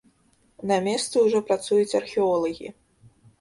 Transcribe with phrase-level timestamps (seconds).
[0.71, 2.73] На месцы ўжо працуюць археолагі.